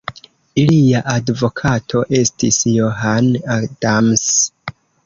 Ilia 0.61 1.01
advokato 1.17 2.03
estis 2.23 2.59
John 2.73 3.31
Adams. 3.61 4.29